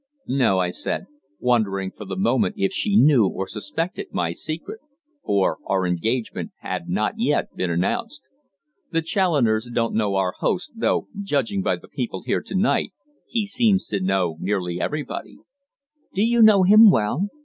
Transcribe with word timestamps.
"No," 0.25 0.57
I 0.57 0.71
said, 0.71 1.05
wondering 1.39 1.91
for 1.91 2.05
the 2.05 2.15
moment 2.17 2.55
if 2.57 2.73
she 2.73 2.95
knew 2.97 3.27
or 3.27 3.45
suspected 3.47 4.07
my 4.11 4.31
secret, 4.31 4.79
for 5.23 5.59
our 5.67 5.85
engagement 5.85 6.53
had 6.61 6.89
not 6.89 7.19
yet 7.19 7.55
been 7.55 7.69
announced. 7.69 8.27
"The 8.89 9.03
Challoners 9.03 9.69
don't 9.71 9.93
know 9.93 10.15
our 10.15 10.33
host, 10.39 10.71
though, 10.75 11.07
judging 11.21 11.61
by 11.61 11.75
the 11.75 11.87
people 11.87 12.23
here 12.23 12.41
to 12.41 12.55
night, 12.55 12.93
he 13.27 13.45
seems 13.45 13.85
to 13.89 13.99
know 14.01 14.37
nearly 14.39 14.81
everybody." 14.81 15.37
"Do 16.15 16.23
you 16.23 16.41
know 16.41 16.63
him 16.63 16.89
well? 16.89 17.27